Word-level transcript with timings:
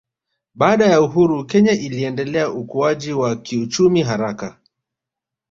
Baada 0.55 0.85
ya 0.85 1.01
uhuru 1.01 1.45
Kenya 1.45 1.71
iliendeleza 1.71 2.51
ukuaji 2.51 3.13
wa 3.13 3.35
kiuchumi 3.35 4.03
haraka 4.03 4.57